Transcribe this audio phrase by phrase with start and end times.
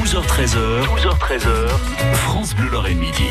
[0.00, 1.68] 12h13h, 12h13h,
[2.14, 3.28] France Bleu Lorraine Midi.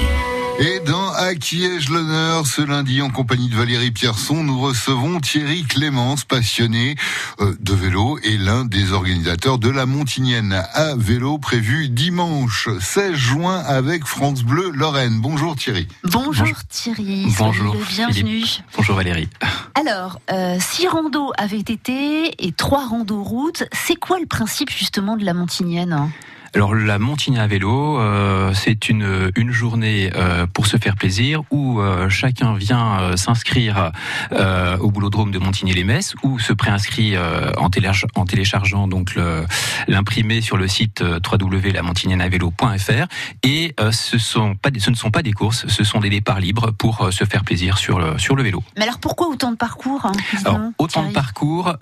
[0.59, 5.19] Et dans À qui ai-je l'honneur ce lundi en compagnie de Valérie Pierson, nous recevons
[5.19, 6.93] Thierry Clémence, passionné
[7.41, 13.15] euh, de vélo et l'un des organisateurs de la Montignienne à vélo prévu dimanche 16
[13.15, 15.19] juin avec France Bleu Lorraine.
[15.21, 15.87] Bonjour Thierry.
[16.03, 17.33] Bonjour, Thierry.
[17.39, 18.43] Bonjour, bienvenue.
[18.77, 19.27] Bonjour Valérie.
[19.73, 23.63] Alors, euh, six randos avaient été et trois randos routes.
[23.71, 26.11] C'est quoi le principe justement de la Montignienne
[26.55, 31.43] alors la Montigny à vélo, euh, c'est une, une journée euh, pour se faire plaisir
[31.51, 33.91] où euh, chacun vient s'inscrire
[34.79, 37.69] au boulodrome de Montigny-les-Messes ou se préinscrit en,
[38.15, 39.17] en téléchargeant donc
[39.87, 43.07] l'imprimé sur le site www.lamontignenavélo.fr
[43.43, 46.39] et ce, sont pas des, ce ne sont pas des courses, ce sont des départs
[46.39, 48.63] libres pour se faire plaisir sur le, sur le vélo.
[48.77, 50.11] Mais alors pourquoi autant de parcours hein,
[50.45, 51.75] alors, Autant de parcours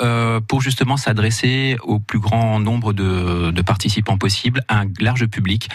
[0.47, 5.69] pour justement s'adresser au plus grand nombre de, de participants possible un large public.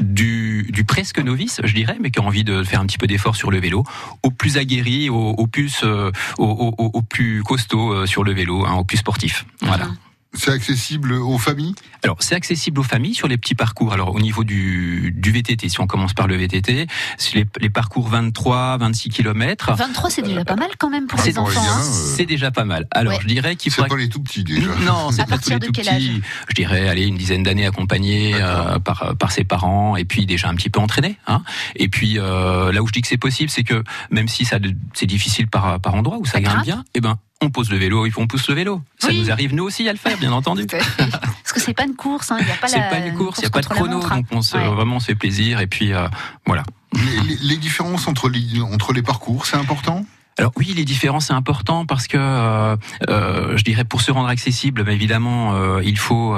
[0.00, 3.36] Du, presque novice, je dirais, mais qui a envie de faire un petit peu d'effort
[3.36, 3.84] sur le vélo,
[4.24, 8.84] au plus aguerri, au, plus, euh, au, plus costaud euh, sur le vélo, hein, au
[8.84, 9.46] plus sportif.
[9.60, 9.88] Voilà.
[10.34, 11.74] C'est accessible aux familles?
[12.02, 13.92] Alors, c'est accessible aux familles sur les petits parcours.
[13.92, 16.86] Alors, au niveau du, du VTT, si on commence par le VTT,
[17.34, 19.72] les, les parcours 23, 26 km.
[19.74, 21.60] 23, c'est déjà pas mal quand même pour les enfants.
[21.60, 21.82] Hein.
[21.82, 22.86] C'est déjà pas mal.
[22.90, 23.82] Alors, je dirais qu'il faut.
[23.82, 24.70] C'est pas les tout petits déjà.
[24.84, 26.22] Non, c'est pas tous les tout petits.
[26.48, 30.48] Je dirais, allez, une dizaine d'années accompagnés euh, par, par ses parents et puis déjà
[30.48, 31.16] un petit peu entraîné.
[31.26, 31.42] Hein.
[31.76, 34.58] Et puis, euh, là où je dis que c'est possible, c'est que même si ça
[34.92, 37.76] c'est difficile par, par endroit où ça, ça grimpe bien, eh ben, on pose le
[37.76, 38.82] vélo, on pousse le vélo.
[38.98, 40.66] Ça nous arrive nous aussi à le faire, bien entendu.
[40.66, 42.38] Parce que c'est pas une course, hein.
[42.40, 44.24] il n'y a pas C'est pas une course, il n'y a pas de chrono, donc
[44.30, 46.08] on se, vraiment on se fait plaisir et puis euh,
[46.46, 46.64] voilà.
[47.42, 50.06] Les, différences entre les, entre les parcours, c'est important?
[50.38, 52.76] Alors oui, les différences c'est important parce que euh,
[53.08, 56.34] euh, je dirais pour se rendre accessible, bah, évidemment, il faut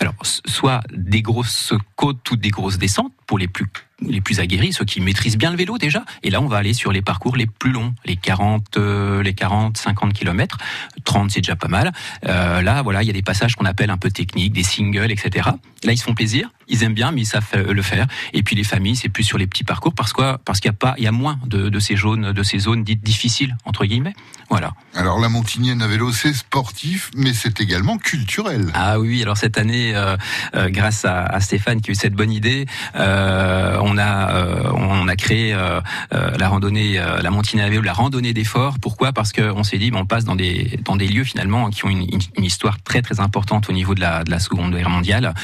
[0.00, 3.66] alors soit des grosses côtes ou des grosses descentes pour les plus
[4.02, 6.04] les plus aguerris, ceux qui maîtrisent bien le vélo déjà.
[6.22, 9.34] Et là, on va aller sur les parcours les plus longs, les 40, euh, les
[9.34, 10.58] 40, 50 km.
[11.04, 11.92] 30, c'est déjà pas mal.
[12.26, 15.10] Euh, là, voilà, il y a des passages qu'on appelle un peu techniques, des singles,
[15.10, 15.48] etc.
[15.84, 18.06] Là, ils se font plaisir, ils aiment bien, mais ils savent le faire.
[18.32, 20.70] Et puis les familles, c'est plus sur les petits parcours parce quoi Parce qu'il y
[20.70, 23.86] a pas, y a moins de, de ces zones, de ces zones dites difficiles entre
[23.86, 24.14] guillemets.
[24.48, 24.72] Voilà.
[24.94, 28.70] Alors la Montignienne à vélo, c'est sportif, mais c'est également culturel.
[28.74, 30.16] Ah oui, alors cette année, euh,
[30.54, 34.70] euh grâce à, à, Stéphane qui a eu cette bonne idée, euh, on a euh,
[34.72, 35.80] on a créé euh,
[36.10, 38.78] la randonnée, la Montignienne à vélo, la randonnée d'effort.
[38.80, 39.12] Pourquoi?
[39.12, 42.06] Parce qu'on s'est dit, on passe dans des dans des lieux finalement qui ont une,
[42.36, 45.34] une, histoire très très importante au niveau de la de la Seconde Guerre mondiale,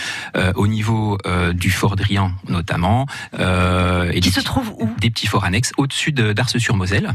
[0.55, 1.19] au niveau
[1.55, 3.07] du Fort Drian notamment,
[3.39, 4.89] et qui se trouve où?
[5.01, 7.15] Des petits forts annexes au-dessus d'Ars-sur-Moselle.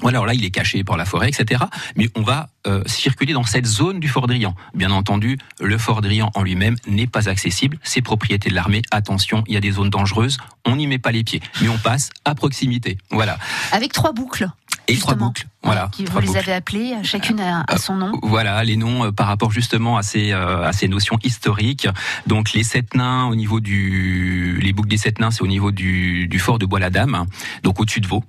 [0.00, 1.64] Voilà, alors là, il est caché par la forêt, etc.
[1.96, 4.54] Mais on va euh, circuler dans cette zone du Fort Drian.
[4.74, 7.78] Bien entendu, le Fort Drian en lui-même n'est pas accessible.
[7.82, 8.82] C'est propriété de l'armée.
[8.90, 10.38] Attention, il y a des zones dangereuses.
[10.64, 12.98] On n'y met pas les pieds, mais on passe à proximité.
[13.10, 13.38] Voilà.
[13.72, 14.48] Avec trois boucles.
[14.88, 15.90] Et trois boucles, voilà.
[15.98, 18.12] vous les avez appelées, chacune à, à, son nom.
[18.22, 21.88] Voilà, les noms euh, par rapport justement à ces euh, à ces notions historiques.
[22.28, 25.72] Donc les sept nains au niveau du les boucles des sept nains, c'est au niveau
[25.72, 27.26] du, du fort de Bois-la-Dame,
[27.64, 28.22] donc au-dessus de Vaux.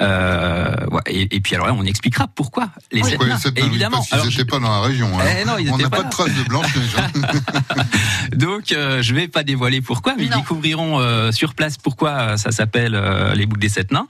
[0.00, 0.74] Euh,
[1.06, 3.12] et, et, puis alors là, on expliquera pourquoi les oui,
[3.56, 4.04] évidemment.
[4.10, 5.08] Parce n'étaient pas dans la région.
[5.18, 5.24] Hein.
[5.40, 6.66] Eh non, on n'a pas, de traces de blanche.
[8.34, 12.36] Donc, euh, je vais pas dévoiler pourquoi, mais ils découvriront euh, sur place pourquoi euh,
[12.36, 14.06] ça s'appelle euh, les boucles des sept nains.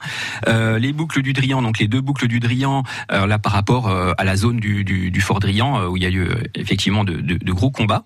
[0.47, 4.35] les boucles du Drian, donc les deux boucles du Drian, là par rapport à la
[4.35, 7.51] zone du, du, du Fort Drian, où il y a eu effectivement de, de, de
[7.51, 8.05] gros combats.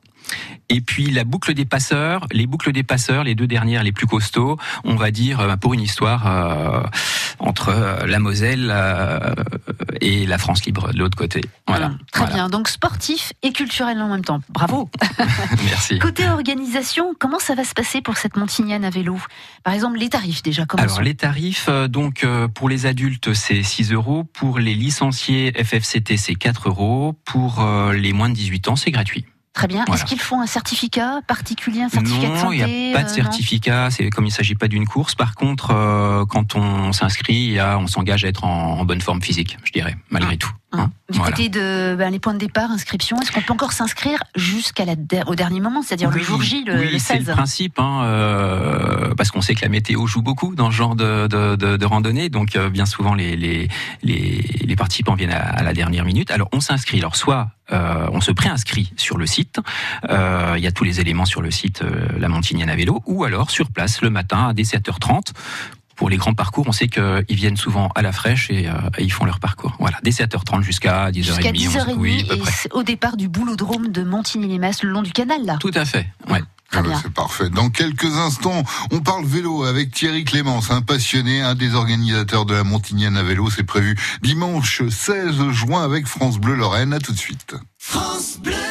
[0.70, 4.06] Et puis la boucle des passeurs, les boucles des passeurs, les deux dernières les plus
[4.06, 6.84] costauds, on va dire euh, pour une histoire euh,
[7.40, 8.74] entre euh, la Moselle
[10.02, 11.42] et la France libre de l'autre côté.
[11.68, 11.92] Voilà.
[12.12, 12.50] très bien.
[12.50, 14.42] Donc sportif et culturel en même temps.
[14.50, 14.90] Bravo.
[15.66, 16.00] Merci.
[16.00, 19.18] Côté organisation, comment ça va se passer pour cette Montignane à vélo?
[19.64, 20.66] Par exemple, les tarifs déjà.
[20.78, 26.36] Alors les tarifs, donc pour les adultes c'est 6 euros, pour les licenciés FFCT c'est
[26.36, 29.26] 4 euros, pour les moins de 18 ans c'est gratuit.
[29.54, 29.84] Très bien.
[29.86, 33.10] Est-ce qu'il faut un certificat particulier, un certificat de santé il n'y a pas de
[33.10, 33.90] euh, certificat.
[33.92, 35.16] C'est comme il ne s'agit pas d'une course.
[35.16, 39.72] Par contre, euh, quand on s'inscrit, on s'engage à être en, bonne forme physique, je
[39.72, 40.38] dirais, malgré ah.
[40.38, 40.51] tout.
[40.72, 40.81] Ah.
[40.81, 40.92] Hein.
[41.10, 44.86] du côté de ben, les points de départ, inscription, est-ce qu'on peut encore s'inscrire jusqu'à
[44.86, 44.94] la
[45.25, 49.31] au dernier moment, c'est-à-dire le jour J, le, oui, c'est le principe, hein, euh, parce
[49.31, 52.30] qu'on sait que la météo joue beaucoup dans ce genre de, de, de, de randonnée,
[52.30, 53.68] donc euh, bien souvent les, les,
[54.04, 56.30] les, les, participants viennent à, à, la dernière minute.
[56.30, 59.38] Alors on s'inscrit, alors soit euh, on se préinscrit sur le site,
[60.09, 61.83] euh, il y a tous les éléments sur le site
[62.18, 65.33] La Montignienne à vélo, ou alors sur place le matin à dès 7h30
[65.95, 68.69] pour les grands parcours, on sait qu'ils viennent souvent à la fraîche et,
[69.00, 69.75] ils font leur parcours.
[69.80, 71.24] Voilà, dès 7h30 jusqu'à 10h30.
[71.24, 72.41] Jusqu'à 10h30 oui, et
[72.71, 75.57] au départ du boulodrome de Montigny-les-Messes, le long du canal là.
[75.59, 76.07] Tout à fait.
[76.30, 76.39] Ouais.
[76.71, 77.50] Ah bah, c'est parfait.
[77.50, 82.53] Dans quelques instants, on parle vélo avec Thierry Clémence, un passionné, un des organisateurs de
[82.53, 83.50] la Montignienne à vélo.
[83.50, 86.94] C'est prévu dimanche 16 juin avec France Bleu Lorraine.
[86.94, 87.56] À tout de suite.
[87.77, 88.69] France Bleu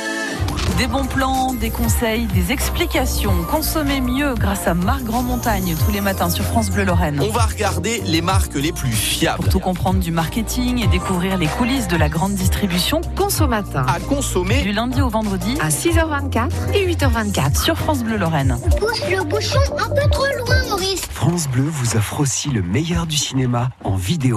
[0.79, 3.35] des bons plans, des conseils, des explications.
[3.51, 7.21] Consommez mieux grâce à Marc Grand Montagne tous les matins sur France Bleu Lorraine.
[7.21, 9.43] On va regarder les marques les plus fiables.
[9.43, 13.87] Pour tout comprendre du marketing et découvrir les coulisses de la grande distribution, Consommatin.
[13.87, 18.57] À consommer du lundi au vendredi à 6h24 et 8h24 sur France Bleu Lorraine.
[18.65, 21.03] On pousse le bouchon un peu trop loin, Maurice.
[21.11, 24.37] France Bleu vous offre aussi le meilleur du cinéma en vidéo.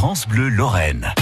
[0.00, 1.12] France Bleu Lorraine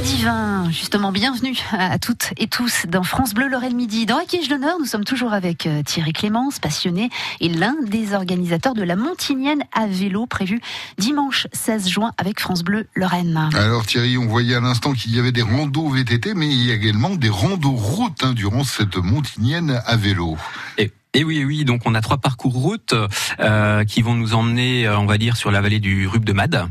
[0.00, 0.70] divin.
[0.70, 4.06] Justement, bienvenue à toutes et tous dans France Bleu Lorraine Midi.
[4.06, 7.10] Dans Acquiège d'honneur, nous sommes toujours avec euh, Thierry Clémence, passionné
[7.40, 10.60] et l'un des organisateurs de la Montignienne à vélo prévue
[10.98, 13.48] dimanche 16 juin avec France Bleu Lorraine.
[13.54, 16.70] Alors Thierry, on voyait à l'instant qu'il y avait des randos VTT, mais il y
[16.70, 20.36] a également des randos routes hein, durant cette Montignienne à vélo.
[20.78, 22.94] Et et oui, oui, donc on a trois parcours routes
[23.40, 26.34] euh, qui vont nous emmener, euh, on va dire, sur la vallée du Rub de
[26.34, 26.68] Mad.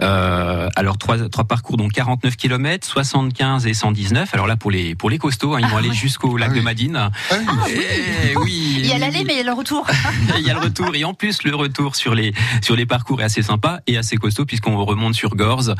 [0.00, 4.32] Euh, alors trois, trois parcours, donc 49 km, 75 et 119.
[4.34, 6.56] Alors là, pour les pour les costauds, hein, ils vont ah aller jusqu'au lac ah
[6.56, 6.96] de Madine.
[6.96, 7.34] Ah
[7.68, 8.76] eh oui.
[8.78, 9.84] Il y a l'aller, mais il y a le retour.
[10.38, 12.32] il y a le retour et en plus le retour sur les
[12.62, 15.74] sur les parcours est assez sympa et assez costaud puisqu'on remonte sur Gorze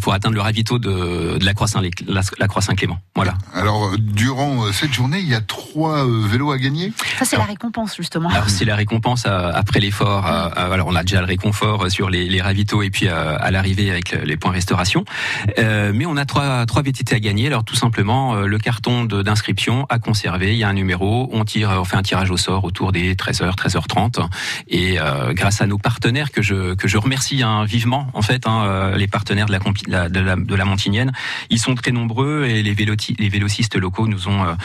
[0.00, 2.98] pour atteindre le ravito de, de la Croix Saint la, Croix Saint Clément.
[3.14, 3.34] Voilà.
[3.52, 6.92] Alors durant cette journée, il y a trois vélos à gagner?
[7.22, 8.28] Ça la récompense justement.
[8.28, 10.26] Alors c'est la récompense euh, après l'effort.
[10.26, 13.50] Euh, euh, alors on a déjà le réconfort sur les, les ravitaux et puis à
[13.50, 15.04] l'arrivée avec les points restauration.
[15.58, 17.48] mais on a trois trois VTT à gagner.
[17.48, 20.52] Alors tout simplement le carton d'inscription à conserver.
[20.52, 21.28] Il y a un numéro.
[21.32, 24.26] On tire, on fait un tirage au sort autour des 13h, 13h30.
[24.68, 24.98] Et
[25.30, 29.08] grâce à nos partenaires que je que je remercie hein, vivement en fait, hein, les
[29.08, 29.52] partenaires de
[29.88, 31.12] la, de la de la Montignienne,
[31.50, 34.56] ils sont très nombreux et les les vélocistes locaux nous ont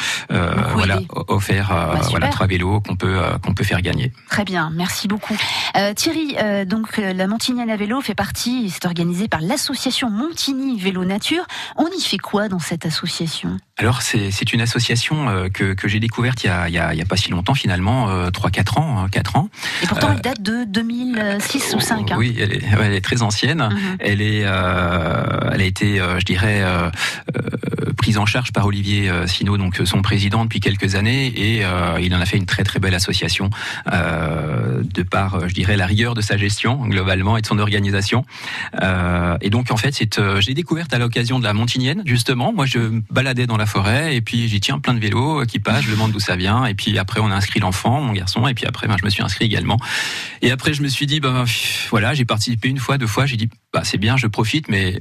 [0.76, 4.12] voilà offert bah, voilà trois vélos qu'on peut euh, qu'on peut faire gagner.
[4.30, 5.36] Très bien, merci beaucoup.
[5.76, 10.80] Euh, Thierry, euh, donc la Montigny à vélo fait partie, c'est organisé par l'association Montigny
[10.80, 11.46] Vélo Nature.
[11.76, 13.58] On y fait quoi dans cette association?
[13.78, 17.00] Alors c'est une association que, que j'ai découverte il y, a, il, y a, il
[17.00, 19.50] y a pas si longtemps finalement, 3-4 ans, 4 hein, ans.
[19.84, 22.16] Et pourtant elle date de 2006 ou 5 hein.
[22.18, 23.70] Oui, elle est, elle est, très ancienne.
[23.70, 23.98] Mhm.
[24.00, 26.64] Elle est, elle a été, je dirais,
[27.98, 31.64] prise en charge par Olivier Sino, donc son président depuis quelques années, et
[32.00, 33.50] il en a fait une très très belle association
[33.92, 37.60] euh, de par, euh, je dirais, la rigueur de sa gestion globalement et de son
[37.60, 38.26] organisation.
[38.82, 42.54] Euh, et donc en fait, euh, j'ai découvert à l'occasion de la Montignienne justement.
[42.54, 45.84] Moi, je baladais dans la forêt et puis j'y tiens plein de vélos qui passent.
[45.84, 48.54] Je demande d'où ça vient et puis après on a inscrit l'enfant, mon garçon, et
[48.54, 49.78] puis après, ben, je me suis inscrit également.
[50.42, 51.46] Et après, je me suis dit, ben
[51.90, 53.26] voilà, j'ai participé une fois, deux fois.
[53.26, 54.98] J'ai dit, bah c'est bien, je profite, mais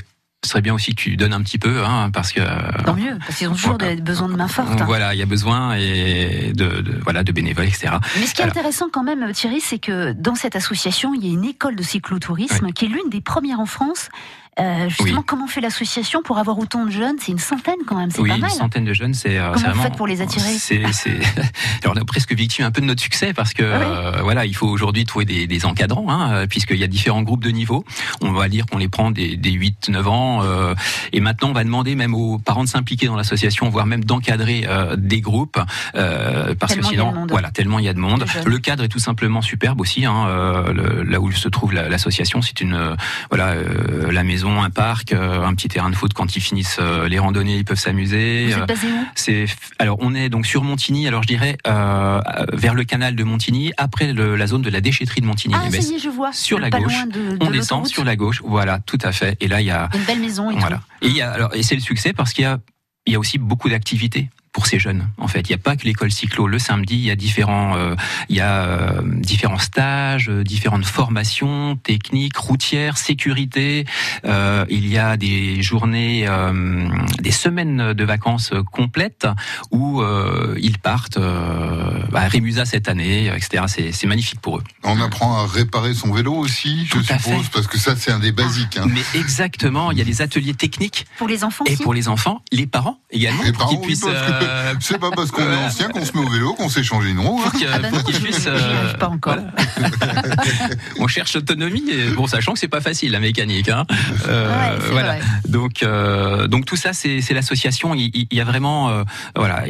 [0.47, 2.41] ce serait bien aussi que tu donnes un petit peu, hein, parce que.
[2.85, 4.81] Tant mieux, parce qu'ils ont toujours besoin de main forte.
[4.83, 7.95] Voilà, il y a besoin et de, voilà de bénévoles, etc.
[8.21, 11.31] Mais ce qui est intéressant quand même, Thierry, c'est que dans cette association, il y
[11.31, 14.09] a une école de cyclotourisme qui est l'une des premières en France
[14.59, 17.17] euh, justement, comment fait l'association pour avoir autant de jeunes?
[17.21, 18.51] C'est une centaine quand même, c'est oui, pas mal.
[18.51, 20.53] une centaine de jeunes, c'est euh, comment vous faites pour les attirer?
[20.59, 20.83] c'est,
[21.83, 24.47] Alors on a presque victime un peu de notre succès parce que ah euh, voilà,
[24.47, 27.51] il faut aujourd'hui trouver des, des encadrants, hein, euh, puisqu'il y a différents groupes de
[27.51, 27.85] niveau.
[28.23, 30.75] On va dire qu'on les prend des, des 8-9 ans, euh,
[31.13, 34.67] et maintenant on va demander même aux parents de s'impliquer dans l'association, voire même d'encadrer
[34.97, 35.59] des groupes,
[35.93, 38.25] parce tellement que sinon, voilà, tellement il y a de monde.
[38.45, 40.05] Le cadre est tout simplement superbe aussi.
[40.05, 40.27] Hein,
[40.73, 42.97] le, là où se trouve l'association, c'est une
[43.31, 43.55] voilà
[44.11, 47.19] la maison, un parc euh, un petit terrain de foot quand ils finissent euh, les
[47.19, 48.55] randonnées, ils peuvent s'amuser.
[48.55, 48.73] Où?
[49.15, 49.47] C'est
[49.79, 51.07] alors on est donc sur Montigny.
[51.07, 52.21] Alors je dirais euh,
[52.53, 55.55] vers le canal de Montigny, après le, la zone de la déchetterie de Montigny.
[55.57, 56.33] Ah ça y est, je vois.
[56.33, 56.95] Sur la gauche,
[57.41, 58.43] on descend sur la gauche.
[58.45, 59.37] Voilà, tout à fait.
[59.41, 60.51] Et là il y a une belle maison.
[60.51, 60.81] Et voilà.
[61.03, 62.59] Et il y a alors et c'est le succès parce qu'il y a
[63.07, 65.07] il y a aussi beaucoup d'activités pour ces jeunes.
[65.19, 66.47] En fait, il n'y a pas que l'école cyclo.
[66.47, 67.95] Le samedi, il y a différents, euh,
[68.31, 73.85] il y a euh, différents stages, euh, différentes formations techniques, routières, sécurité.
[74.25, 76.27] il y a des journées,
[77.21, 79.27] des semaines de vacances complètes
[79.71, 80.03] où
[80.57, 83.65] ils partent à Rémusa cette année, etc.
[83.93, 84.65] C'est magnifique pour eux.
[84.85, 88.33] On apprend à réparer son vélo aussi, je suppose, parce que ça c'est un des
[88.33, 88.79] basiques.
[88.79, 88.87] Hein.
[88.89, 92.41] Mais exactement, il y a des ateliers techniques pour les enfants et pour les enfants,
[92.53, 94.07] les parents également, les pour qu'ils puissent.
[94.81, 97.21] C'est pas parce qu'on est ancien qu'on se met au vélo qu'on s'est changé une
[97.21, 97.43] roue.
[97.45, 97.89] ah bah
[98.47, 99.37] euh, pas encore.
[101.01, 101.85] on cherche l'autonomie,
[102.15, 103.69] bon, sachant que c'est pas facile la mécanique.
[103.69, 103.87] Hein.
[104.29, 105.17] Euh, voilà.
[105.49, 107.95] Donc, euh, donc tout ça, c'est l'association.
[107.95, 109.65] Il, y a vraiment, voilà,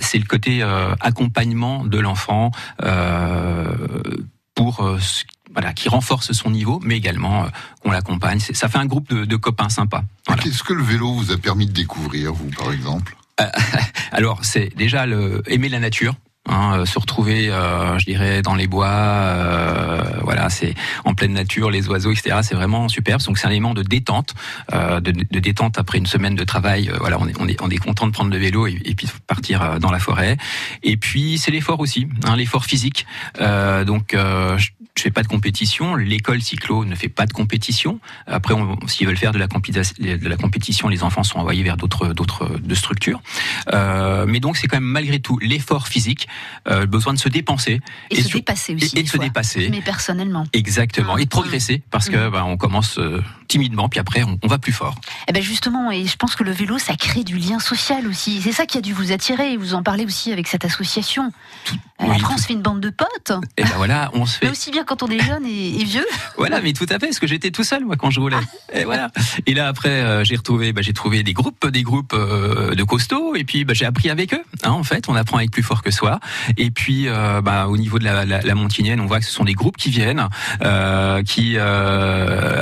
[0.00, 0.62] c'est le côté
[1.00, 2.50] accompagnement de l'enfant
[4.54, 4.98] pour
[5.54, 7.46] voilà, qui renforce son niveau, mais également
[7.82, 8.40] qu'on l'accompagne.
[8.40, 10.02] Ça fait un groupe de, copains sympas.
[10.42, 13.16] Qu'est-ce que le vélo vous a permis de découvrir, vous, par exemple?
[14.12, 16.14] Alors, c'est déjà le, aimer la nature.
[16.48, 20.74] Hein, euh, se retrouver, euh, je dirais, dans les bois, euh, voilà, c'est
[21.04, 22.38] en pleine nature, les oiseaux, etc.
[22.42, 23.20] C'est vraiment superbe.
[23.22, 24.34] Donc c'est un élément de détente,
[24.72, 26.90] de, de, détente après une semaine de travail.
[27.00, 29.08] voilà, on est, on est, on est content de prendre le vélo et, et puis
[29.26, 30.36] partir dans la forêt.
[30.84, 33.06] Et puis c'est l'effort aussi, hein, l'effort physique.
[33.40, 34.16] donc
[35.02, 35.94] fais pas de compétition.
[35.94, 38.00] L'école cyclo ne fait pas de compétition.
[38.26, 38.54] Après,
[38.86, 42.58] s'ils veulent faire de la, de la compétition, les enfants sont envoyés vers d'autres d'autres
[42.58, 43.20] de structures.
[43.72, 46.28] Euh, mais donc, c'est quand même malgré tout l'effort physique,
[46.68, 48.98] euh, le besoin de se dépenser et, se dépasser aussi.
[48.98, 49.68] Et, de se dépasser.
[49.70, 50.46] Mais personnellement.
[50.52, 51.18] Exactement.
[51.18, 52.30] Et de progresser parce que mmh.
[52.30, 53.22] bah, on commence euh,
[53.56, 54.96] timidement, puis après on, va plus fort.
[54.98, 58.06] Et eh ben justement, et je pense que le vélo, ça crée du lien social
[58.06, 58.42] aussi.
[58.42, 59.56] C'est ça qui a dû vous attirer.
[59.56, 61.32] Vous en parlez aussi avec cette association.
[61.98, 63.32] après, on se fait une bande de potes.
[63.56, 64.46] Et ben voilà, on se fait.
[64.46, 66.04] Mais aussi bien quand on est jeune et, vieux.
[66.36, 68.36] voilà, mais tout à fait, parce que j'étais tout seul moi quand je roulais.
[68.74, 69.10] Et voilà.
[69.46, 72.84] Et là après, euh, j'ai retrouvé, bah, j'ai trouvé des groupes, des groupes euh, de
[72.84, 74.44] costauds, et puis bah, j'ai appris avec eux.
[74.64, 76.20] Hein, en fait, on apprend avec plus fort que soi.
[76.58, 79.32] Et puis, euh, bah, au niveau de la, la, la, Montinienne, on voit que ce
[79.32, 80.28] sont des groupes qui viennent,
[81.24, 81.56] qui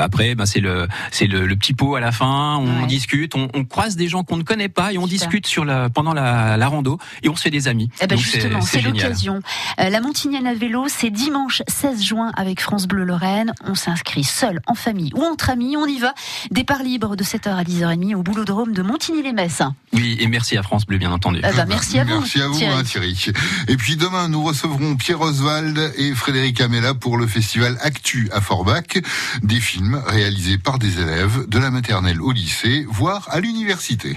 [0.05, 2.57] après, bah, c'est le, c'est le, le, petit pot à la fin.
[2.57, 5.65] On discute, on, on, croise des gens qu'on ne connaît pas et on discute sur
[5.65, 7.91] la, pendant la, la, rando et on se fait des amis.
[8.01, 9.41] Eh ben justement, c'est l'occasion.
[9.79, 13.53] la Montinienne à vélo, c'est dimanche 16 juin avec France Bleu Lorraine.
[13.65, 15.77] On s'inscrit seul, en famille ou entre amis.
[15.77, 16.15] On y va.
[16.51, 19.63] Départ libre de 7h à 10h30 au boulodrome de Montigny-les-Messes.
[19.93, 21.39] Oui, et merci à France Bleu, bien entendu.
[21.39, 22.21] Eh ben, merci à vous.
[22.21, 22.75] Merci à vous, Thierry.
[22.75, 23.27] Hein, Thierry.
[23.69, 28.41] Et puis demain, nous recevrons Pierre Oswald et Frédéric Amela pour le festival Actu à
[28.41, 28.99] Forbach.
[29.43, 34.17] Des films réalisés par des élèves de la maternelle au lycée, voire à l'université.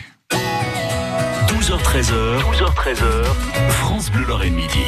[1.48, 4.86] 12h13h, 12h13h, France Bleu Lorraine Midi.